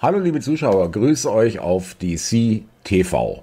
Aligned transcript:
Hallo 0.00 0.18
liebe 0.18 0.40
Zuschauer, 0.40 0.90
grüße 0.90 1.30
euch 1.32 1.60
auf 1.60 1.94
DC 1.94 2.62
TV. 2.82 3.42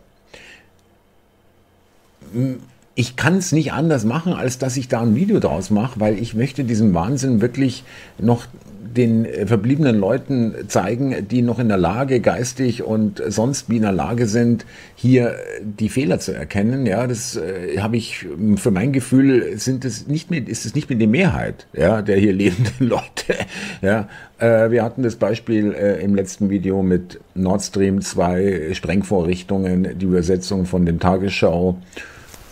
Ich 2.94 3.16
kann 3.16 3.38
es 3.38 3.52
nicht 3.52 3.72
anders 3.72 4.04
machen, 4.04 4.34
als 4.34 4.58
dass 4.58 4.76
ich 4.76 4.90
da 4.90 5.02
ein 5.02 5.16
Video 5.16 5.40
draus 5.40 5.70
mache, 5.70 6.00
weil 6.00 6.20
ich 6.20 6.34
möchte 6.34 6.66
diesem 6.66 6.94
Wahnsinn 6.94 7.40
wirklich 7.40 7.84
noch 8.20 8.48
den 8.96 9.26
äh, 9.26 9.48
verbliebenen 9.48 9.98
Leuten 9.98 10.54
zeigen, 10.68 11.28
die 11.30 11.42
noch 11.42 11.60
in 11.60 11.70
der 11.70 11.78
Lage, 11.78 12.20
geistig 12.20 12.84
und 12.84 13.22
sonst 13.26 13.70
wie 13.70 13.78
in 13.78 13.84
der 13.84 13.92
Lage 13.92 14.28
sind, 14.28 14.66
hier 14.96 15.36
die 15.62 15.90
Fehler 15.90 16.20
zu 16.20 16.34
erkennen. 16.34 16.86
Ja, 16.86 17.08
das 17.08 17.36
äh, 17.36 17.80
habe 17.80 17.98
ich 17.98 18.28
für 18.56 18.72
mein 18.72 18.92
Gefühl 18.92 19.58
sind 19.58 19.86
es 19.86 20.08
nicht 20.08 20.30
mehr, 20.30 20.46
ist 20.46 20.66
es 20.66 20.76
nicht 20.76 20.90
mehr 20.90 21.00
die 21.00 21.08
Mehrheit, 21.08 21.68
ja, 21.74 22.02
der 22.02 22.18
hier 22.18 22.34
lebenden 22.34 22.74
Leute. 22.80 23.36
Ja, 23.82 24.08
äh, 24.40 24.72
wir 24.72 24.84
hatten 24.84 25.04
das 25.04 25.16
Beispiel 25.16 25.74
äh, 25.74 26.04
im 26.04 26.16
letzten 26.16 26.50
Video 26.50 26.84
mit 26.84 27.20
Nord 27.36 27.62
Stream 27.62 28.02
2 28.02 28.74
Sprengvorrichtungen, 28.74 29.98
die 29.98 30.06
Übersetzung 30.06 30.66
von 30.66 30.86
dem 30.86 31.00
Tagesschau 31.00 31.78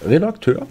Redakteur 0.08 0.68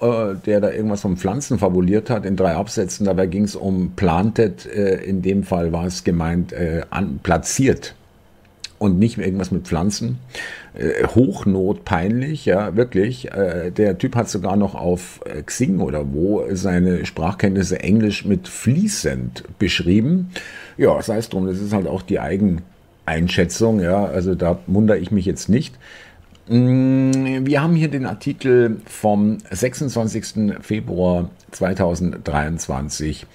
äh, 0.00 0.34
der 0.46 0.60
da 0.60 0.70
irgendwas 0.70 1.02
von 1.02 1.16
Pflanzen 1.16 1.58
fabuliert 1.58 2.10
hat 2.10 2.26
in 2.26 2.36
drei 2.36 2.54
Absätzen. 2.54 3.06
Dabei 3.06 3.26
ging 3.26 3.44
es 3.44 3.56
um 3.56 3.92
planted, 3.96 4.66
äh, 4.66 4.96
in 4.96 5.22
dem 5.22 5.44
Fall 5.44 5.72
war 5.72 5.86
es 5.86 6.04
gemeint, 6.04 6.52
äh, 6.52 6.82
an, 6.90 7.20
platziert 7.22 7.94
und 8.78 8.98
nicht 8.98 9.18
irgendwas 9.18 9.50
mit 9.50 9.66
Pflanzen. 9.66 10.18
Äh, 10.74 11.06
Hochnot 11.06 11.84
peinlich, 11.84 12.44
ja, 12.44 12.76
wirklich. 12.76 13.32
Äh, 13.32 13.70
der 13.70 13.98
Typ 13.98 14.16
hat 14.16 14.28
sogar 14.28 14.56
noch 14.56 14.74
auf 14.74 15.20
äh, 15.24 15.42
Xing 15.42 15.80
oder 15.80 16.12
wo 16.12 16.44
seine 16.50 17.06
Sprachkenntnisse 17.06 17.80
Englisch 17.80 18.24
mit 18.24 18.48
fließend 18.48 19.44
beschrieben. 19.58 20.30
Ja, 20.76 21.00
sei 21.02 21.18
es 21.18 21.28
drum, 21.28 21.46
das 21.46 21.60
ist 21.60 21.72
halt 21.72 21.86
auch 21.86 22.02
die 22.02 22.18
Eigeneinschätzung, 22.18 23.80
ja, 23.80 24.04
also 24.04 24.34
da 24.34 24.58
wundere 24.66 24.98
ich 24.98 25.10
mich 25.10 25.24
jetzt 25.24 25.48
nicht. 25.48 25.76
Mm, 26.46 27.46
wir 27.46 27.62
haben 27.62 27.74
hier 27.74 27.88
den 27.88 28.04
Artikel 28.04 28.80
vom 28.86 29.38
26. 29.50 30.60
Februar 30.60 31.30
2023 31.52 33.26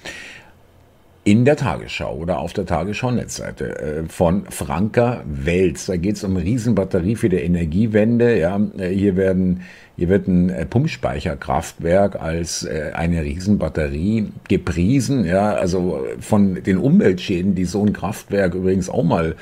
in 1.24 1.44
der 1.44 1.56
Tagesschau 1.56 2.16
oder 2.16 2.40
auf 2.40 2.54
der 2.54 2.66
Tagesschau-Netzseite 2.66 3.80
äh, 3.80 4.04
von 4.08 4.46
Franka 4.50 5.24
Welz. 5.26 5.88
Da 5.88 5.98
geht 5.98 6.16
es 6.16 6.24
um 6.24 6.38
Riesenbatterie 6.38 7.16
für 7.16 7.30
die 7.30 7.38
Energiewende. 7.38 8.38
Ja, 8.38 8.60
äh, 8.78 8.90
hier 8.90 9.16
werden 9.16 9.62
hier 9.98 10.08
wird 10.08 10.28
ein 10.28 10.50
äh, 10.50 10.66
Pumpspeicherkraftwerk 10.66 12.22
als 12.22 12.66
eine 12.94 13.24
Riesenbatterie 13.24 14.28
gepriesen. 14.48 15.26
Ja, 15.26 15.54
also 15.54 16.06
von 16.20 16.64
den 16.64 16.78
Umweltschäden, 16.78 17.54
die 17.54 17.66
so 17.66 17.84
ein 17.84 17.92
Kraftwerk 17.92 18.54
übrigens 18.54 18.90
auch 18.90 19.04
mal 19.04 19.36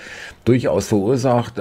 durchaus 0.45 0.87
verursacht 0.87 1.59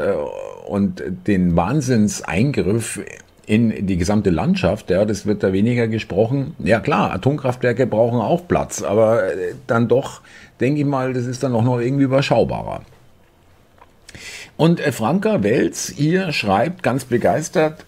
und 0.67 1.03
den 1.27 1.57
Wahnsinnseingriff 1.57 3.01
in 3.47 3.87
die 3.87 3.97
gesamte 3.97 4.31
Landschaft, 4.31 4.91
ja, 4.91 5.05
das 5.05 5.25
wird 5.25 5.43
da 5.43 5.53
weniger 5.53 5.87
gesprochen. 5.87 6.55
Ja 6.59 6.81
klar, 6.81 7.13
Atomkraftwerke 7.13 7.87
brauchen 7.87 8.21
auch 8.21 8.49
Platz, 8.49 8.83
aber 8.83 9.33
äh, 9.33 9.55
dann 9.67 9.89
doch, 9.89 10.21
denke 10.61 10.81
ich 10.81 10.87
mal, 10.87 11.13
das 11.13 11.27
ist 11.27 11.43
dann 11.43 11.55
auch 11.55 11.63
noch 11.63 11.79
irgendwie 11.79 12.05
überschaubarer. 12.05 12.83
Und 14.57 14.81
äh, 14.81 14.91
Franka 14.91 15.43
Welz 15.43 15.93
hier 15.95 16.33
schreibt 16.33 16.83
ganz 16.83 17.05
begeistert, 17.05 17.85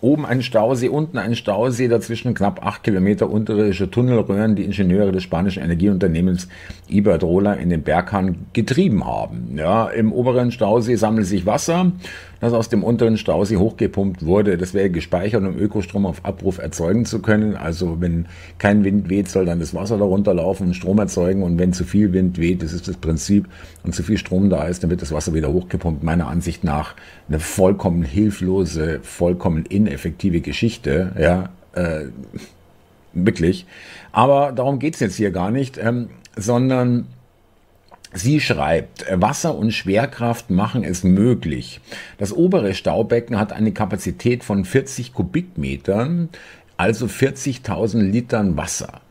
Oben 0.00 0.26
ein 0.26 0.42
Stausee, 0.42 0.88
unten 0.88 1.18
ein 1.18 1.34
Stausee, 1.34 1.88
dazwischen 1.88 2.34
knapp 2.34 2.64
acht 2.64 2.84
Kilometer 2.84 3.30
unterirdische 3.30 3.90
Tunnelröhren, 3.90 4.56
die 4.56 4.64
Ingenieure 4.64 5.12
des 5.12 5.22
spanischen 5.22 5.62
Energieunternehmens 5.62 6.48
Iberdrola 6.88 7.54
in 7.54 7.70
den 7.70 7.82
Berghang 7.82 8.36
getrieben 8.52 9.04
haben. 9.04 9.54
Ja, 9.56 9.88
Im 9.88 10.12
oberen 10.12 10.52
Stausee 10.52 10.96
sammelt 10.96 11.26
sich 11.26 11.46
Wasser, 11.46 11.92
das 12.40 12.52
aus 12.52 12.68
dem 12.68 12.84
unteren 12.84 13.16
Stausee 13.16 13.56
hochgepumpt 13.56 14.24
wurde. 14.24 14.56
Das 14.56 14.74
wäre 14.74 14.90
gespeichert, 14.90 15.42
um 15.42 15.58
Ökostrom 15.58 16.06
auf 16.06 16.24
Abruf 16.24 16.58
erzeugen 16.58 17.04
zu 17.04 17.20
können. 17.20 17.56
Also 17.56 18.00
wenn 18.00 18.26
kein 18.58 18.84
Wind 18.84 19.08
weht, 19.08 19.28
soll 19.28 19.44
dann 19.44 19.60
das 19.60 19.74
Wasser 19.74 19.98
darunter 19.98 20.34
laufen 20.34 20.68
und 20.68 20.74
Strom 20.74 20.98
erzeugen. 20.98 21.42
Und 21.42 21.58
wenn 21.58 21.72
zu 21.72 21.84
viel 21.84 22.12
Wind 22.12 22.38
weht, 22.38 22.62
das 22.62 22.72
ist 22.72 22.86
das 22.88 22.96
Prinzip, 22.96 23.48
und 23.84 23.94
zu 23.94 24.02
viel 24.02 24.18
Strom 24.18 24.50
da 24.50 24.64
ist, 24.64 24.82
dann 24.82 24.90
wird 24.90 25.02
das 25.02 25.12
Wasser 25.12 25.34
wieder 25.34 25.52
hochgepumpt. 25.52 26.02
Meiner 26.02 26.28
Ansicht 26.28 26.62
nach 26.62 26.94
eine 27.28 27.40
vollkommen 27.40 28.02
hilflose, 28.02 29.00
vollkommen 29.02 29.64
ineffektive 29.68 30.40
Geschichte. 30.40 31.12
Ja, 31.18 31.50
äh, 31.74 32.06
wirklich. 33.12 33.66
Aber 34.12 34.52
darum 34.52 34.78
geht's 34.78 35.00
jetzt 35.00 35.16
hier 35.16 35.30
gar 35.30 35.50
nicht, 35.50 35.78
ähm, 35.78 36.08
sondern 36.36 37.06
Sie 38.14 38.40
schreibt, 38.40 39.04
Wasser 39.10 39.54
und 39.54 39.72
Schwerkraft 39.72 40.48
machen 40.48 40.82
es 40.82 41.04
möglich. 41.04 41.80
Das 42.16 42.32
obere 42.32 42.72
Staubecken 42.72 43.38
hat 43.38 43.52
eine 43.52 43.72
Kapazität 43.72 44.44
von 44.44 44.64
40 44.64 45.12
Kubikmetern, 45.12 46.30
also 46.78 47.04
40.000 47.04 48.00
Litern 48.00 48.56
Wasser. 48.56 49.02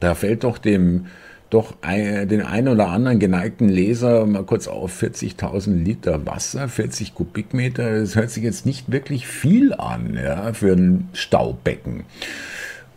Da 0.00 0.14
fällt 0.16 0.42
doch 0.42 0.58
dem 0.58 1.06
doch 1.54 1.74
ein, 1.80 2.28
den 2.28 2.42
einen 2.42 2.68
oder 2.68 2.88
anderen 2.88 3.18
geneigten 3.18 3.68
Leser 3.68 4.26
mal 4.26 4.44
kurz 4.44 4.68
auf 4.68 5.02
40.000 5.02 5.82
Liter 5.82 6.26
Wasser, 6.26 6.68
40 6.68 7.14
Kubikmeter. 7.14 8.00
Das 8.00 8.16
hört 8.16 8.30
sich 8.30 8.44
jetzt 8.44 8.66
nicht 8.66 8.92
wirklich 8.92 9.26
viel 9.26 9.72
an 9.72 10.18
ja, 10.22 10.52
für 10.52 10.72
ein 10.72 11.08
Staubecken. 11.12 12.04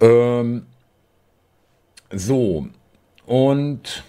Ähm, 0.01 0.63
so, 2.11 2.67
und 3.25 4.03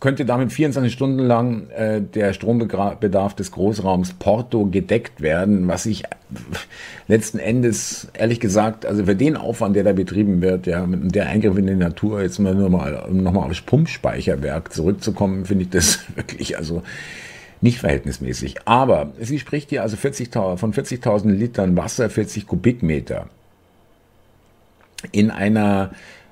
könnte 0.00 0.24
damit 0.24 0.50
24 0.52 0.92
Stunden 0.92 1.18
lang 1.18 1.68
äh, 1.70 2.00
der 2.00 2.32
Strombedarf 2.32 3.34
des 3.34 3.52
Großraums 3.52 4.14
Porto 4.14 4.64
gedeckt 4.64 5.20
werden, 5.20 5.68
was 5.68 5.84
ich 5.84 6.04
letzten 7.06 7.38
Endes, 7.38 8.08
ehrlich 8.14 8.40
gesagt, 8.40 8.86
also 8.86 9.04
für 9.04 9.14
den 9.14 9.36
Aufwand, 9.36 9.76
der 9.76 9.84
da 9.84 9.92
betrieben 9.92 10.40
wird, 10.40 10.66
ja, 10.66 10.86
mit 10.86 11.14
der 11.14 11.28
Eingriff 11.28 11.56
in 11.58 11.66
die 11.66 11.74
Natur, 11.74 12.22
jetzt 12.22 12.38
mal 12.38 12.54
nur 12.54 12.70
mal, 12.70 13.06
um 13.08 13.22
nochmal 13.22 13.50
aufs 13.50 13.60
Pumpspeicherwerk 13.60 14.72
zurückzukommen, 14.72 15.44
finde 15.44 15.64
ich 15.64 15.70
das 15.70 16.00
wirklich, 16.14 16.56
also 16.56 16.82
nicht 17.60 17.78
verhältnismäßig. 17.78 18.66
Aber 18.66 19.12
sie 19.20 19.38
spricht 19.38 19.68
hier 19.68 19.82
also 19.82 19.96
40, 19.96 20.30
von 20.32 20.72
40.000 20.72 21.30
Litern 21.30 21.76
Wasser, 21.76 22.08
40 22.08 22.46
Kubikmeter 22.46 23.26
in 25.12 25.30
einer 25.30 25.90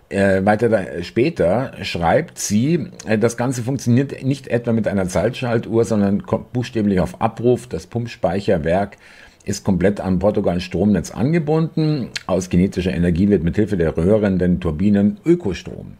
äh, 0.08 0.44
weiter 0.44 0.68
da, 0.68 1.02
später 1.02 1.72
schreibt 1.82 2.38
sie, 2.38 2.86
äh, 3.06 3.18
das 3.18 3.36
Ganze 3.36 3.62
funktioniert 3.62 4.24
nicht 4.24 4.48
etwa 4.48 4.72
mit 4.72 4.88
einer 4.88 5.08
Zeitschaltuhr, 5.08 5.84
sondern 5.84 6.22
buchstäblich 6.52 7.00
auf 7.00 7.20
Abruf. 7.20 7.66
Das 7.66 7.86
Pumpspeicherwerk 7.86 8.96
ist 9.44 9.64
komplett 9.64 10.00
an 10.00 10.18
Portugals 10.18 10.62
Stromnetz 10.62 11.10
angebunden. 11.10 12.08
Aus 12.26 12.50
kinetischer 12.50 12.92
Energie 12.92 13.28
wird 13.28 13.44
mithilfe 13.44 13.76
der 13.76 13.96
röhrenden 13.96 14.60
Turbinen 14.60 15.18
Ökostrom. 15.24 15.94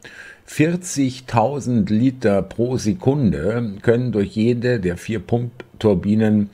40.000 0.49 1.91
Liter 1.93 2.43
pro 2.43 2.79
Sekunde 2.79 3.75
können 3.83 4.13
durch 4.13 4.35
jede 4.35 4.81
der 4.81 4.97
vier 4.97 5.21
Pumpturbinen 5.21 6.51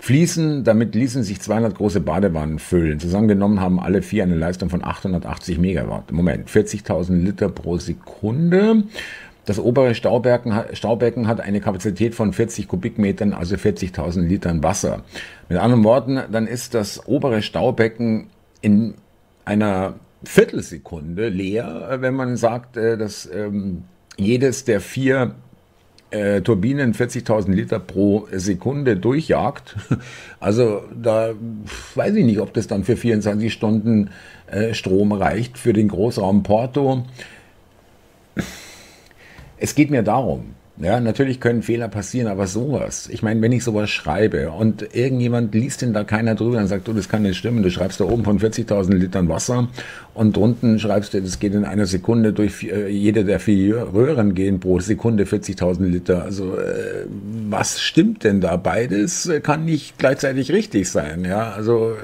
fließen. 0.00 0.64
Damit 0.64 0.94
ließen 0.94 1.22
sich 1.22 1.40
200 1.40 1.74
große 1.74 2.00
Badewannen 2.00 2.58
füllen. 2.58 2.98
Zusammengenommen 2.98 3.60
haben 3.60 3.78
alle 3.80 4.02
vier 4.02 4.24
eine 4.24 4.34
Leistung 4.34 4.70
von 4.70 4.84
880 4.84 5.58
Megawatt. 5.58 6.10
Moment, 6.12 6.48
40.000 6.48 7.22
Liter 7.22 7.48
pro 7.48 7.78
Sekunde. 7.78 8.84
Das 9.46 9.58
obere 9.58 9.94
Staubecken, 9.94 10.52
Staubecken 10.74 11.26
hat 11.26 11.40
eine 11.40 11.60
Kapazität 11.60 12.14
von 12.14 12.32
40 12.32 12.68
Kubikmetern, 12.68 13.32
also 13.32 13.56
40.000 13.56 14.20
Litern 14.22 14.62
Wasser. 14.62 15.02
Mit 15.48 15.58
anderen 15.58 15.84
Worten, 15.84 16.20
dann 16.30 16.46
ist 16.46 16.74
das 16.74 17.06
obere 17.08 17.42
Staubecken 17.42 18.28
in 18.60 18.94
einer 19.44 19.94
Viertelsekunde 20.22 21.30
leer, 21.30 21.98
wenn 22.00 22.14
man 22.14 22.36
sagt, 22.36 22.76
äh, 22.76 22.98
dass 22.98 23.28
ähm, 23.32 23.84
jedes 24.16 24.64
der 24.64 24.80
vier 24.80 25.34
äh, 26.10 26.40
Turbinen 26.40 26.94
40.000 26.94 27.52
Liter 27.52 27.78
pro 27.78 28.28
Sekunde 28.32 28.96
durchjagt. 28.96 29.76
Also 30.42 30.84
da 30.94 31.34
weiß 31.94 32.14
ich 32.14 32.24
nicht, 32.24 32.40
ob 32.40 32.54
das 32.54 32.66
dann 32.66 32.82
für 32.82 32.96
24 32.96 33.52
Stunden 33.52 34.08
äh, 34.46 34.72
Strom 34.72 35.12
reicht 35.12 35.58
für 35.58 35.74
den 35.74 35.88
Großraum 35.88 36.42
Porto. 36.42 37.04
Es 39.58 39.74
geht 39.74 39.90
mir 39.90 40.02
darum, 40.02 40.54
ja, 40.82 40.98
natürlich 40.98 41.40
können 41.40 41.62
Fehler 41.62 41.88
passieren, 41.88 42.28
aber 42.28 42.46
sowas. 42.46 43.08
Ich 43.12 43.22
meine, 43.22 43.42
wenn 43.42 43.52
ich 43.52 43.64
sowas 43.64 43.90
schreibe 43.90 44.50
und 44.50 44.94
irgendjemand 44.94 45.54
liest 45.54 45.82
denn 45.82 45.92
da 45.92 46.04
keiner 46.04 46.34
drüber 46.34 46.58
und 46.58 46.68
sagt, 46.68 46.88
du, 46.88 46.92
das 46.92 47.08
kann 47.08 47.22
nicht 47.22 47.36
stimmen, 47.36 47.62
du 47.62 47.70
schreibst 47.70 48.00
da 48.00 48.04
oben 48.04 48.24
von 48.24 48.38
40.000 48.38 48.94
Litern 48.94 49.28
Wasser 49.28 49.68
und 50.14 50.36
drunten 50.36 50.78
schreibst 50.78 51.12
du, 51.12 51.20
das 51.20 51.38
geht 51.38 51.54
in 51.54 51.64
einer 51.64 51.86
Sekunde 51.86 52.32
durch 52.32 52.64
äh, 52.64 52.88
jede 52.88 53.24
der 53.24 53.40
vier 53.40 53.92
Röhren 53.92 54.34
gehen 54.34 54.58
pro 54.60 54.80
Sekunde 54.80 55.24
40.000 55.24 55.84
Liter. 55.84 56.24
Also 56.24 56.56
äh, 56.56 57.06
was 57.48 57.80
stimmt 57.80 58.24
denn 58.24 58.40
da? 58.40 58.56
Beides 58.56 59.30
kann 59.42 59.66
nicht 59.66 59.98
gleichzeitig 59.98 60.50
richtig 60.50 60.88
sein. 60.88 61.24
Ja, 61.24 61.52
also 61.52 61.94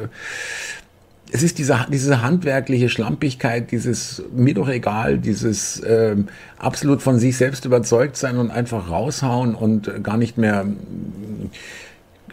es 1.32 1.42
ist 1.42 1.58
diese, 1.58 1.86
diese 1.90 2.22
handwerkliche 2.22 2.88
Schlampigkeit, 2.88 3.70
dieses 3.70 4.22
mir 4.34 4.54
doch 4.54 4.68
egal, 4.68 5.18
dieses 5.18 5.80
äh, 5.80 6.16
absolut 6.58 7.02
von 7.02 7.18
sich 7.18 7.36
selbst 7.36 7.64
überzeugt 7.64 8.16
sein 8.16 8.38
und 8.38 8.50
einfach 8.50 8.90
raushauen 8.90 9.54
und 9.54 10.04
gar 10.04 10.16
nicht 10.16 10.38
mehr 10.38 10.66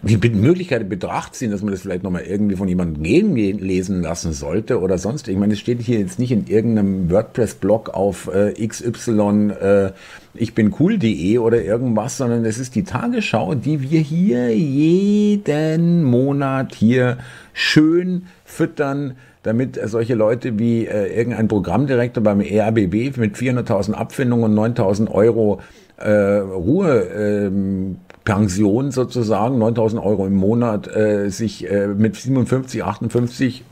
die 0.04 0.30
Möglichkeit 0.30 0.82
in 0.82 0.90
Betracht 0.90 1.34
ziehen, 1.34 1.52
dass 1.52 1.62
man 1.62 1.72
das 1.72 1.82
vielleicht 1.82 2.04
nochmal 2.04 2.24
irgendwie 2.24 2.58
von 2.58 2.68
jemandem 2.68 3.04
gehen 3.04 3.36
lesen 3.60 4.02
lassen 4.02 4.34
sollte 4.34 4.82
oder 4.82 4.98
sonst. 4.98 5.30
Ich 5.30 5.38
meine, 5.38 5.54
es 5.54 5.60
steht 5.60 5.82
hier 5.82 6.00
jetzt 6.00 6.20
nicht 6.20 6.32
in 6.32 6.48
irgendeinem 6.48 7.10
WordPress-Blog 7.10 7.90
auf 7.90 8.30
äh, 8.34 8.52
xy 8.68 8.84
äh, 8.86 9.92
ich 10.34 10.54
bin 10.54 10.76
cool.de 10.78 11.38
oder 11.38 11.64
irgendwas, 11.64 12.18
sondern 12.18 12.44
es 12.44 12.58
ist 12.58 12.76
die 12.76 12.84
Tagesschau, 12.84 13.56
die 13.56 13.82
wir 13.82 14.02
hier 14.02 14.54
jeden 14.54 16.04
Monat 16.04 16.76
hier 16.76 17.18
schön 17.54 18.24
füttern, 18.44 19.16
damit 19.44 19.80
solche 19.86 20.16
Leute 20.16 20.60
wie 20.60 20.86
äh, 20.86 21.18
irgendein 21.18 21.48
Programmdirektor 21.48 22.22
beim 22.22 22.42
ERBB 22.42 23.16
mit 23.18 23.38
400.000 23.38 23.94
Abfindungen 23.94 24.58
und 24.58 24.78
9.000 24.78 25.10
Euro 25.12 25.62
äh, 25.98 26.10
Ruhe 26.10 27.04
ähm, 27.16 27.98
Pension 28.24 28.92
sozusagen, 28.92 29.58
9000 29.58 30.02
Euro 30.04 30.26
im 30.26 30.36
Monat, 30.36 30.88
äh, 30.88 31.30
sich 31.30 31.70
äh, 31.70 31.88
mit 31.88 32.16
57, 32.16 32.84
58 32.84 33.64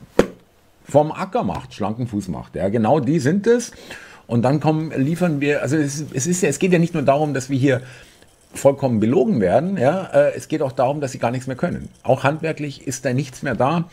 vom 0.84 1.12
Acker 1.12 1.44
macht, 1.44 1.74
schlanken 1.74 2.08
Fuß 2.08 2.28
macht. 2.28 2.56
Ja, 2.56 2.70
genau 2.70 3.00
die 3.00 3.20
sind 3.20 3.48
es. 3.48 3.72
Und 4.28 4.44
dann 4.44 4.60
kommen, 4.60 4.92
liefern 4.96 5.42
wir, 5.42 5.62
also 5.62 5.78
es, 5.78 6.06
es 6.14 6.28
ist 6.28 6.42
ja, 6.42 6.50
es 6.50 6.60
geht 6.60 6.74
ja 6.74 6.80
nicht 6.80 6.94
nur 6.94 7.04
darum, 7.04 7.34
dass 7.34 7.50
wir 7.50 7.58
hier 7.58 7.82
vollkommen 8.54 9.00
belogen 9.00 9.40
werden, 9.40 9.78
ja, 9.78 10.04
äh, 10.14 10.34
es 10.36 10.48
geht 10.48 10.62
auch 10.62 10.74
darum, 10.74 11.00
dass 11.00 11.14
sie 11.14 11.20
gar 11.20 11.32
nichts 11.32 11.48
mehr 11.48 11.56
können. 11.56 11.90
Auch 12.04 12.24
handwerklich 12.24 12.86
ist 12.86 13.06
da 13.06 13.14
nichts 13.14 13.44
mehr 13.44 13.56
da. 13.56 13.86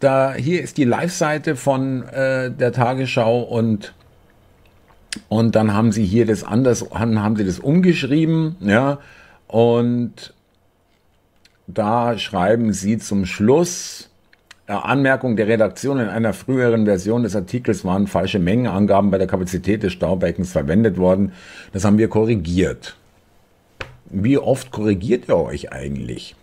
Da 0.00 0.34
hier 0.34 0.62
ist 0.62 0.78
die 0.78 0.84
Live-Seite 0.84 1.56
von 1.56 2.02
äh, 2.08 2.50
der 2.50 2.72
Tagesschau 2.72 3.40
und 3.40 3.94
und 5.28 5.56
dann 5.56 5.74
haben 5.74 5.90
sie 5.90 6.04
hier 6.04 6.24
das 6.24 6.44
anders, 6.44 6.86
haben 6.92 7.34
sie 7.34 7.44
das 7.44 7.58
umgeschrieben, 7.58 8.56
ja, 8.60 8.98
und 9.50 10.32
da 11.66 12.18
schreiben 12.18 12.72
Sie 12.72 12.98
zum 12.98 13.26
Schluss, 13.26 14.10
äh, 14.68 14.72
Anmerkung 14.72 15.34
der 15.34 15.48
Redaktion 15.48 15.98
in 15.98 16.08
einer 16.08 16.32
früheren 16.32 16.84
Version 16.84 17.24
des 17.24 17.34
Artikels 17.34 17.84
waren 17.84 18.06
falsche 18.06 18.38
Mengenangaben 18.38 19.10
bei 19.10 19.18
der 19.18 19.26
Kapazität 19.26 19.82
des 19.82 19.92
Staubeckens 19.92 20.52
verwendet 20.52 20.98
worden. 20.98 21.32
Das 21.72 21.84
haben 21.84 21.98
wir 21.98 22.08
korrigiert. 22.08 22.96
Wie 24.06 24.38
oft 24.38 24.70
korrigiert 24.70 25.28
ihr 25.28 25.36
euch 25.36 25.72
eigentlich? 25.72 26.36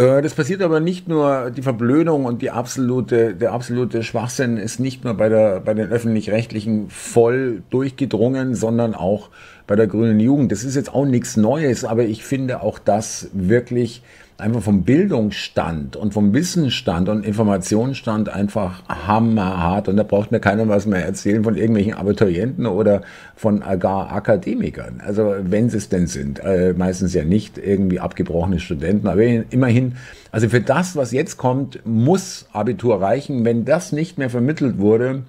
Äh, 0.00 0.22
das 0.22 0.34
passiert 0.34 0.62
aber 0.62 0.80
nicht 0.80 1.08
nur, 1.08 1.50
die 1.50 1.60
Verblödung 1.60 2.24
und 2.24 2.40
die 2.40 2.50
absolute, 2.50 3.34
der 3.34 3.52
absolute 3.52 4.02
Schwachsinn 4.02 4.56
ist 4.56 4.80
nicht 4.80 5.04
nur 5.04 5.12
bei, 5.14 5.28
der, 5.28 5.60
bei 5.60 5.74
den 5.74 5.90
öffentlich-rechtlichen 5.90 6.88
voll 6.88 7.62
durchgedrungen, 7.68 8.54
sondern 8.54 8.94
auch 8.94 9.28
bei 9.66 9.76
der 9.76 9.86
grünen 9.86 10.18
Jugend. 10.18 10.52
Das 10.52 10.64
ist 10.64 10.74
jetzt 10.74 10.94
auch 10.94 11.04
nichts 11.04 11.36
Neues, 11.36 11.84
aber 11.84 12.04
ich 12.04 12.24
finde 12.24 12.62
auch 12.62 12.78
das 12.78 13.28
wirklich 13.34 14.02
einfach 14.40 14.62
vom 14.62 14.82
Bildungsstand 14.82 15.96
und 15.96 16.12
vom 16.14 16.32
Wissensstand 16.34 17.08
und 17.08 17.24
Informationsstand 17.24 18.28
einfach 18.28 18.82
hammerhart. 18.88 19.88
Und 19.88 19.96
da 19.96 20.02
braucht 20.02 20.32
mir 20.32 20.40
keiner 20.40 20.68
was 20.68 20.86
mehr 20.86 21.04
erzählen 21.04 21.44
von 21.44 21.56
irgendwelchen 21.56 21.94
Abiturienten 21.94 22.66
oder 22.66 23.02
von 23.36 23.62
gar 23.78 24.12
Akademikern. 24.12 25.02
Also 25.04 25.34
wenn 25.42 25.70
sie 25.70 25.78
es 25.78 25.88
denn 25.88 26.06
sind, 26.06 26.40
äh, 26.40 26.74
meistens 26.76 27.14
ja 27.14 27.24
nicht 27.24 27.58
irgendwie 27.58 28.00
abgebrochene 28.00 28.60
Studenten, 28.60 29.06
aber 29.06 29.22
immerhin, 29.22 29.96
also 30.32 30.48
für 30.48 30.60
das, 30.60 30.96
was 30.96 31.12
jetzt 31.12 31.36
kommt, 31.36 31.80
muss 31.84 32.46
Abitur 32.52 33.00
reichen. 33.00 33.44
Wenn 33.44 33.64
das 33.64 33.92
nicht 33.92 34.18
mehr 34.18 34.30
vermittelt 34.30 34.78
wurde, 34.78 35.22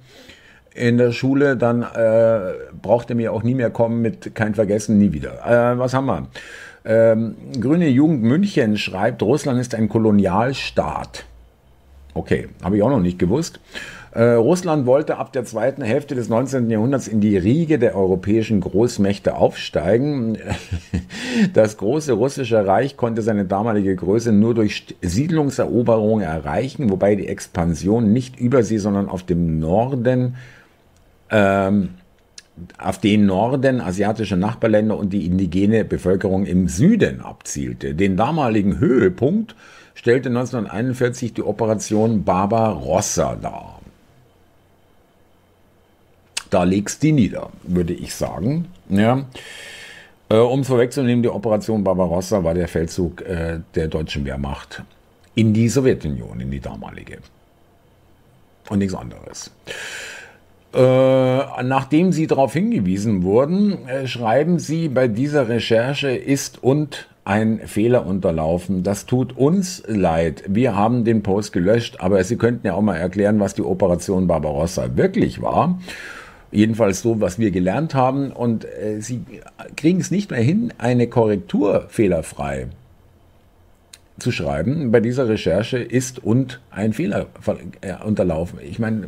in 0.73 0.97
der 0.97 1.11
Schule, 1.11 1.57
dann 1.57 1.83
äh, 1.83 2.53
braucht 2.81 3.09
er 3.09 3.15
mir 3.15 3.33
auch 3.33 3.43
nie 3.43 3.55
mehr 3.55 3.69
kommen 3.69 4.01
mit 4.01 4.35
kein 4.35 4.55
Vergessen, 4.55 4.97
nie 4.97 5.11
wieder. 5.11 5.45
Äh, 5.45 5.77
was 5.77 5.93
haben 5.93 6.05
wir? 6.05 6.27
Ähm, 6.83 7.35
Grüne 7.59 7.87
Jugend 7.87 8.23
München 8.23 8.77
schreibt, 8.77 9.21
Russland 9.21 9.59
ist 9.59 9.75
ein 9.75 9.89
Kolonialstaat. 9.89 11.25
Okay, 12.13 12.49
habe 12.63 12.77
ich 12.77 12.83
auch 12.83 12.89
noch 12.89 12.99
nicht 12.99 13.19
gewusst. 13.19 13.59
Äh, 14.13 14.33
Russland 14.33 14.85
wollte 14.85 15.17
ab 15.17 15.31
der 15.31 15.45
zweiten 15.45 15.81
Hälfte 15.83 16.15
des 16.15 16.27
19. 16.27 16.69
Jahrhunderts 16.69 17.07
in 17.07 17.21
die 17.21 17.37
Riege 17.37 17.79
der 17.79 17.95
europäischen 17.95 18.59
Großmächte 18.61 19.35
aufsteigen. 19.35 20.37
Das 21.53 21.77
große 21.77 22.11
russische 22.11 22.67
Reich 22.67 22.97
konnte 22.97 23.21
seine 23.21 23.45
damalige 23.45 23.95
Größe 23.95 24.33
nur 24.33 24.53
durch 24.53 24.85
Siedlungseroberungen 25.01 26.25
erreichen, 26.25 26.89
wobei 26.89 27.15
die 27.15 27.27
Expansion 27.27 28.11
nicht 28.11 28.37
über 28.37 28.63
sie, 28.63 28.79
sondern 28.79 29.07
auf 29.07 29.23
dem 29.23 29.57
Norden 29.57 30.35
ähm, 31.29 31.91
auf 32.77 32.99
den 32.99 33.25
Norden, 33.25 33.81
asiatische 33.81 34.37
Nachbarländer 34.37 34.97
und 34.97 35.11
die 35.11 35.25
indigene 35.25 35.85
Bevölkerung 35.85 36.45
im 36.45 36.67
Süden 36.67 37.21
abzielte. 37.21 37.95
Den 37.95 38.17
damaligen 38.17 38.79
Höhepunkt 38.79 39.55
stellte 39.95 40.29
1941 40.29 41.33
die 41.33 41.43
Operation 41.43 42.23
Barbarossa 42.23 43.35
dar. 43.35 43.79
Da 46.49 46.63
legst 46.63 47.01
die 47.03 47.13
nieder, 47.13 47.49
würde 47.63 47.93
ich 47.93 48.13
sagen. 48.13 48.65
Ja. 48.89 49.25
Äh, 50.29 50.37
um 50.37 50.61
es 50.61 50.67
vorwegzunehmen, 50.67 51.23
die 51.23 51.29
Operation 51.29 51.83
Barbarossa 51.83 52.43
war 52.43 52.53
der 52.53 52.67
Feldzug 52.67 53.21
äh, 53.21 53.59
der 53.75 53.87
deutschen 53.87 54.25
Wehrmacht 54.25 54.83
in 55.35 55.53
die 55.53 55.69
Sowjetunion, 55.69 56.39
in 56.39 56.51
die 56.51 56.59
damalige. 56.59 57.19
Und 58.69 58.79
nichts 58.79 58.93
anderes. 58.93 59.51
Äh, 60.73 61.63
nachdem 61.63 62.13
Sie 62.13 62.27
darauf 62.27 62.53
hingewiesen 62.53 63.23
wurden, 63.23 63.87
äh, 63.87 64.07
schreiben 64.07 64.57
Sie, 64.57 64.87
bei 64.87 65.09
dieser 65.09 65.49
Recherche 65.49 66.11
ist 66.11 66.63
und 66.63 67.09
ein 67.25 67.59
Fehler 67.67 68.05
unterlaufen. 68.05 68.83
Das 68.83 69.05
tut 69.05 69.37
uns 69.37 69.83
leid. 69.85 70.43
Wir 70.47 70.75
haben 70.75 71.03
den 71.03 71.23
Post 71.23 71.51
gelöscht, 71.51 71.97
aber 71.99 72.23
Sie 72.23 72.37
könnten 72.37 72.67
ja 72.67 72.73
auch 72.73 72.81
mal 72.81 72.95
erklären, 72.95 73.39
was 73.39 73.53
die 73.53 73.63
Operation 73.63 74.27
Barbarossa 74.27 74.95
wirklich 74.95 75.41
war. 75.41 75.79
Jedenfalls 76.51 77.01
so, 77.01 77.19
was 77.19 77.37
wir 77.37 77.51
gelernt 77.51 77.93
haben. 77.93 78.31
Und 78.31 78.65
äh, 78.65 79.01
Sie 79.01 79.23
kriegen 79.75 79.99
es 79.99 80.09
nicht 80.09 80.31
mehr 80.31 80.41
hin, 80.41 80.73
eine 80.77 81.07
Korrektur 81.07 81.85
fehlerfrei 81.89 82.67
zu 84.19 84.31
schreiben. 84.31 84.91
Bei 84.91 84.99
dieser 84.99 85.27
Recherche 85.27 85.79
ist 85.79 86.23
und 86.23 86.61
ein 86.71 86.93
Fehler 86.93 87.27
äh, 87.81 87.93
unterlaufen. 88.03 88.59
Ich 88.63 88.79
meine, 88.79 89.07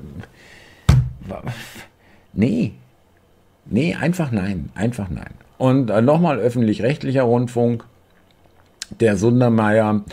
Nee. 2.33 2.73
Nee, 3.65 3.95
einfach 3.95 4.31
nein. 4.31 4.69
Einfach 4.75 5.09
nein. 5.09 5.31
Und 5.57 5.89
äh, 5.89 6.01
nochmal 6.01 6.39
öffentlich-rechtlicher 6.39 7.24
Rundfunk. 7.24 7.86
Der 9.00 9.15
Sundermeier 9.15 10.03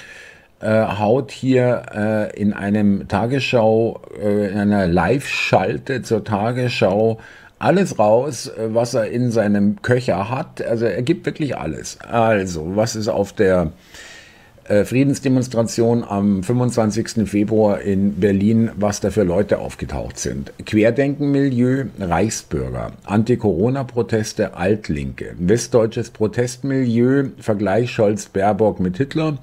äh, 0.60 0.86
haut 0.86 1.32
hier 1.32 1.82
äh, 1.94 2.40
in 2.40 2.52
einem 2.52 3.08
Tagesschau, 3.08 4.00
äh, 4.20 4.50
in 4.50 4.58
einer 4.58 4.86
Live-Schalte 4.86 6.02
zur 6.02 6.24
Tagesschau 6.24 7.18
alles 7.58 7.98
raus, 7.98 8.48
äh, 8.48 8.74
was 8.74 8.94
er 8.94 9.10
in 9.10 9.30
seinem 9.30 9.80
Köcher 9.82 10.30
hat. 10.30 10.62
Also 10.62 10.86
er 10.86 11.02
gibt 11.02 11.26
wirklich 11.26 11.56
alles. 11.56 11.98
Also, 12.00 12.76
was 12.76 12.96
ist 12.96 13.08
auf 13.08 13.32
der 13.32 13.72
äh, 14.70 14.84
Friedensdemonstration 14.84 16.04
am 16.04 16.44
25. 16.44 17.28
Februar 17.28 17.80
in 17.80 18.20
Berlin, 18.20 18.70
was 18.76 19.00
da 19.00 19.10
für 19.10 19.24
Leute 19.24 19.58
aufgetaucht 19.58 20.18
sind. 20.18 20.52
Querdenkenmilieu, 20.64 21.86
Reichsbürger, 21.98 22.92
Anti-Corona-Proteste, 23.04 24.54
Altlinke, 24.54 25.34
westdeutsches 25.38 26.10
Protestmilieu, 26.10 27.30
Vergleich 27.38 27.90
Scholz-Baerbock 27.90 28.78
mit 28.78 28.96
Hitler 28.96 29.38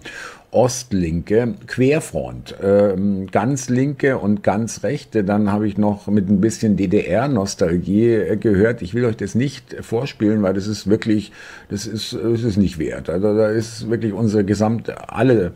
Ostlinke, 0.51 1.55
Querfront, 1.67 2.55
ähm, 2.63 3.27
ganz 3.27 3.69
linke 3.69 4.17
und 4.17 4.43
ganz 4.43 4.83
rechte. 4.83 5.23
Dann 5.23 5.51
habe 5.51 5.67
ich 5.67 5.77
noch 5.77 6.07
mit 6.07 6.29
ein 6.29 6.39
bisschen 6.39 6.77
DDR-Nostalgie 6.77 8.13
äh, 8.13 8.37
gehört. 8.37 8.81
Ich 8.81 8.93
will 8.93 9.05
euch 9.05 9.17
das 9.17 9.35
nicht 9.35 9.75
vorspielen, 9.81 10.41
weil 10.43 10.53
das 10.53 10.67
ist 10.67 10.89
wirklich, 10.89 11.33
das 11.69 11.85
ist, 11.85 12.13
das 12.13 12.43
ist 12.43 12.57
nicht 12.57 12.79
wert. 12.79 13.09
Also 13.09 13.35
da 13.35 13.49
ist 13.49 13.89
wirklich 13.89 14.13
unsere 14.13 14.45
gesamte, 14.45 15.09
alle 15.09 15.53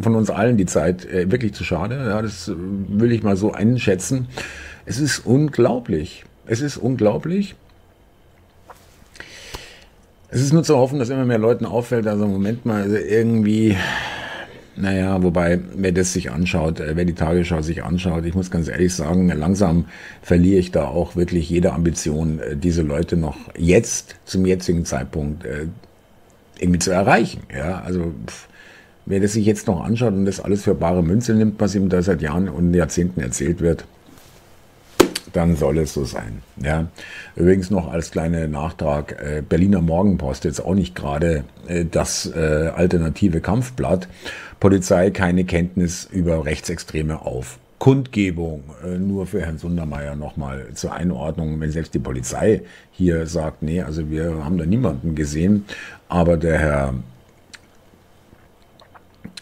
von 0.00 0.14
uns 0.14 0.30
allen 0.30 0.56
die 0.56 0.66
Zeit 0.66 1.06
äh, 1.06 1.30
wirklich 1.30 1.54
zu 1.54 1.64
schade. 1.64 1.96
Ja, 1.96 2.20
das 2.20 2.52
will 2.54 3.12
ich 3.12 3.22
mal 3.22 3.36
so 3.36 3.52
einschätzen. 3.52 4.28
Es 4.84 4.98
ist 4.98 5.20
unglaublich. 5.20 6.24
Es 6.46 6.60
ist 6.60 6.76
unglaublich. 6.76 7.54
Es 10.34 10.40
ist 10.40 10.52
nur 10.52 10.64
zu 10.64 10.76
hoffen, 10.76 10.98
dass 10.98 11.10
immer 11.10 11.24
mehr 11.24 11.38
Leuten 11.38 11.64
auffällt, 11.64 12.08
also 12.08 12.26
Moment 12.26 12.66
mal, 12.66 12.82
also 12.82 12.96
irgendwie, 12.96 13.76
naja, 14.74 15.22
wobei, 15.22 15.60
wer 15.76 15.92
das 15.92 16.12
sich 16.12 16.32
anschaut, 16.32 16.80
äh, 16.80 16.96
wer 16.96 17.04
die 17.04 17.14
Tagesschau 17.14 17.62
sich 17.62 17.84
anschaut, 17.84 18.24
ich 18.24 18.34
muss 18.34 18.50
ganz 18.50 18.66
ehrlich 18.66 18.92
sagen, 18.92 19.28
langsam 19.28 19.84
verliere 20.22 20.58
ich 20.58 20.72
da 20.72 20.86
auch 20.86 21.14
wirklich 21.14 21.48
jede 21.48 21.72
Ambition, 21.72 22.40
äh, 22.40 22.56
diese 22.56 22.82
Leute 22.82 23.16
noch 23.16 23.36
jetzt, 23.56 24.16
zum 24.24 24.44
jetzigen 24.44 24.84
Zeitpunkt, 24.84 25.44
äh, 25.44 25.66
irgendwie 26.58 26.80
zu 26.80 26.90
erreichen. 26.90 27.42
Ja, 27.56 27.82
also, 27.82 28.12
pff, 28.26 28.48
wer 29.06 29.20
das 29.20 29.34
sich 29.34 29.46
jetzt 29.46 29.68
noch 29.68 29.84
anschaut 29.84 30.14
und 30.14 30.24
das 30.24 30.40
alles 30.40 30.64
für 30.64 30.74
bare 30.74 31.04
Münze 31.04 31.34
nimmt, 31.34 31.60
was 31.60 31.76
ihm 31.76 31.88
da 31.88 32.02
seit 32.02 32.22
Jahren 32.22 32.48
und 32.48 32.74
Jahrzehnten 32.74 33.20
erzählt 33.20 33.60
wird, 33.60 33.84
dann 35.34 35.56
soll 35.56 35.78
es 35.78 35.92
so 35.92 36.04
sein. 36.04 36.42
Ja. 36.62 36.86
Übrigens 37.36 37.70
noch 37.70 37.92
als 37.92 38.10
kleiner 38.10 38.46
Nachtrag, 38.46 39.20
äh, 39.20 39.42
Berliner 39.46 39.82
Morgenpost, 39.82 40.44
jetzt 40.44 40.60
auch 40.60 40.74
nicht 40.74 40.94
gerade 40.94 41.44
äh, 41.66 41.84
das 41.84 42.32
äh, 42.34 42.70
alternative 42.74 43.40
Kampfblatt. 43.40 44.08
Polizei 44.60 45.10
keine 45.10 45.44
Kenntnis 45.44 46.08
über 46.10 46.46
Rechtsextreme 46.46 47.22
auf. 47.22 47.58
Kundgebung, 47.78 48.62
äh, 48.84 48.96
nur 48.96 49.26
für 49.26 49.42
Herrn 49.42 49.58
Sundermeier 49.58 50.14
nochmal 50.14 50.68
zur 50.74 50.92
Einordnung, 50.92 51.60
wenn 51.60 51.72
selbst 51.72 51.92
die 51.94 51.98
Polizei 51.98 52.62
hier 52.92 53.26
sagt, 53.26 53.62
nee, 53.62 53.82
also 53.82 54.08
wir 54.10 54.44
haben 54.44 54.56
da 54.56 54.64
niemanden 54.64 55.16
gesehen, 55.16 55.64
aber 56.08 56.36
der 56.36 56.58
Herr 56.58 56.94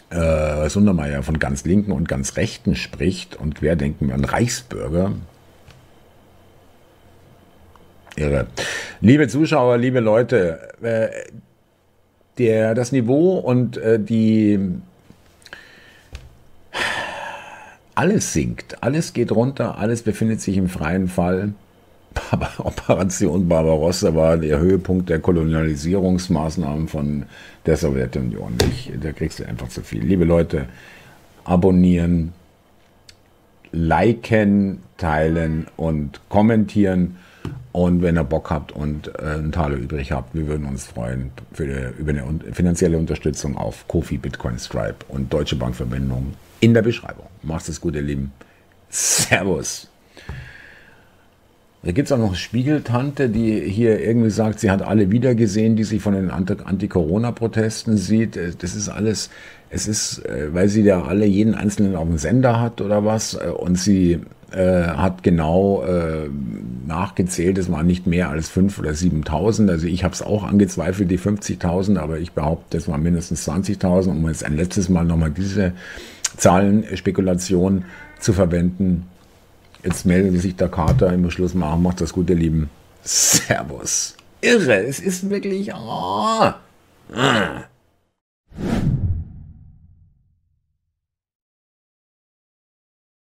äh, 0.09 0.69
Sundermeier 0.69 1.23
von 1.23 1.39
ganz 1.39 1.63
Linken 1.65 1.91
und 1.91 2.09
ganz 2.09 2.35
Rechten 2.35 2.75
spricht 2.75 3.35
und 3.35 3.55
Querdenken 3.55 4.11
an 4.11 4.25
Reichsbürger, 4.25 5.13
Irre. 8.15 8.47
Liebe 9.01 9.27
Zuschauer, 9.27 9.77
liebe 9.77 9.99
Leute, 9.99 10.59
äh, 10.81 11.09
der, 12.37 12.75
das 12.75 12.91
Niveau 12.91 13.37
und 13.37 13.77
äh, 13.77 13.99
die 13.99 14.59
alles 17.95 18.33
sinkt, 18.33 18.81
alles 18.81 19.13
geht 19.13 19.31
runter, 19.31 19.77
alles 19.77 20.01
befindet 20.01 20.41
sich 20.41 20.57
im 20.57 20.67
freien 20.67 21.07
Fall. 21.07 21.53
Operation 22.57 23.47
Barbarossa 23.47 24.13
war 24.13 24.37
der 24.37 24.59
Höhepunkt 24.59 25.09
der 25.09 25.19
Kolonialisierungsmaßnahmen 25.19 26.87
von 26.87 27.25
der 27.65 27.77
Sowjetunion. 27.77 28.55
Ich, 28.69 28.91
da 29.01 29.11
kriegst 29.11 29.39
du 29.39 29.47
einfach 29.47 29.69
zu 29.69 29.81
viel. 29.81 30.03
Liebe 30.03 30.25
Leute, 30.25 30.67
abonnieren, 31.43 32.33
liken, 33.71 34.79
teilen 34.97 35.67
und 35.75 36.21
kommentieren. 36.29 37.17
Und 37.71 38.03
wenn 38.03 38.17
ihr 38.17 38.23
Bock 38.23 38.51
habt 38.51 38.71
und 38.71 39.07
äh, 39.19 39.21
einen 39.21 39.51
Taler 39.51 39.77
übrig 39.77 40.11
habt, 40.11 40.35
wir 40.35 40.47
würden 40.47 40.65
uns 40.67 40.85
freuen 40.85 41.31
für 41.51 41.93
über 41.97 42.11
eine 42.11 42.23
finanzielle 42.51 42.97
Unterstützung 42.97 43.57
auf 43.57 43.87
Kofi, 43.87 44.17
Bitcoin, 44.17 44.59
Stripe 44.59 45.05
und 45.07 45.33
Deutsche 45.33 45.55
Bankverbindung 45.55 46.33
in 46.59 46.73
der 46.73 46.83
Beschreibung. 46.83 47.25
Macht 47.41 47.67
es 47.67 47.81
gut, 47.81 47.95
ihr 47.95 48.03
Lieben. 48.03 48.31
Servus. 48.89 49.89
Da 51.81 51.91
gibt 51.91 52.07
es 52.07 52.11
auch 52.13 52.17
noch 52.17 52.35
Spiegeltante, 52.35 53.27
die 53.27 53.59
hier 53.59 53.99
irgendwie 53.99 54.29
sagt, 54.29 54.61
sie 54.61 54.71
hat 54.71 54.81
alle 54.81 55.11
wiedergesehen, 55.11 55.75
die 55.75 55.83
sich 55.83 56.01
von 56.01 56.13
den 56.13 56.31
Anti-Corona-Protesten 56.31 57.97
sieht. 57.97 58.37
Äh, 58.37 58.51
das 58.57 58.75
ist 58.75 58.87
alles, 58.87 59.29
es 59.69 59.87
ist, 59.87 60.25
äh, 60.25 60.53
weil 60.53 60.69
sie 60.69 60.83
da 60.83 61.03
alle 61.03 61.25
jeden 61.25 61.55
Einzelnen 61.55 61.95
auf 61.95 62.07
dem 62.07 62.17
Sender 62.17 62.61
hat 62.61 62.79
oder 62.79 63.03
was 63.03 63.33
äh, 63.33 63.47
und 63.49 63.77
sie 63.77 64.21
äh, 64.53 64.83
hat 64.83 65.23
genau 65.23 65.83
äh, 65.83 66.29
nachgezählt, 66.85 67.57
es 67.57 67.71
waren 67.71 67.87
nicht 67.87 68.07
mehr 68.07 68.29
als 68.29 68.51
5.000 68.51 68.79
oder 68.79 68.91
7.000. 68.91 69.69
Also 69.69 69.87
ich 69.87 70.03
habe 70.03 70.13
es 70.13 70.21
auch 70.21 70.43
angezweifelt, 70.43 71.09
die 71.09 71.19
50.000, 71.19 71.97
aber 71.97 72.19
ich 72.19 72.33
behaupte, 72.33 72.77
es 72.77 72.87
waren 72.87 73.03
mindestens 73.03 73.47
20.000. 73.47 74.09
Um 74.09 74.27
jetzt 74.27 74.45
ein 74.45 74.55
letztes 74.55 74.89
Mal 74.89 75.05
nochmal 75.05 75.31
diese 75.31 75.73
Zahlenspekulation 76.37 77.85
zu 78.19 78.33
verwenden. 78.33 79.07
Jetzt 79.83 80.05
meldet 80.05 80.39
sich 80.41 80.55
der 80.55 80.69
Kater, 80.69 81.11
im 81.11 81.29
Schluss 81.29 81.53
machen. 81.53 81.83
Macht 81.83 81.99
das 82.01 82.13
gut, 82.13 82.29
ihr 82.29 82.35
Lieben. 82.35 82.69
Servus. 83.03 84.15
Irre, 84.41 84.83
es 84.83 84.99
ist 84.99 85.29
wirklich... 85.29 85.73
Oh. 85.73 86.51
Ah. 87.13 87.63